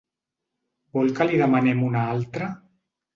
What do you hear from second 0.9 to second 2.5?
Vol que li demanem una altra?